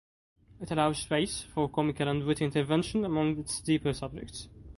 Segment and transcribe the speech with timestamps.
[0.59, 4.47] It allows space for comical and witty intervention among its deeper subjects.